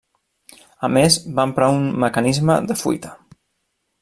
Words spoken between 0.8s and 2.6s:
A més, va emprar un mecanisme